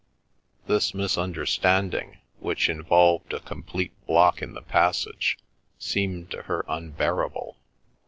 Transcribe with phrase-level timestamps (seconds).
[0.65, 5.37] This misunderstanding, which involved a complete block in the passage,
[5.77, 7.55] seemed to her unbearable.